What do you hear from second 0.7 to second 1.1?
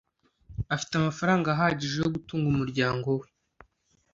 Afite